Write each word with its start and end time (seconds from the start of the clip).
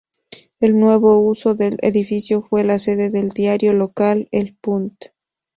El 0.59 0.79
nuevo 0.79 1.21
uso 1.21 1.53
del 1.53 1.77
edificio 1.83 2.41
fue 2.41 2.63
la 2.63 2.79
sede 2.79 3.11
del 3.11 3.29
diario 3.29 3.71
local 3.71 4.27
El 4.31 4.57
Punt. 4.59 4.99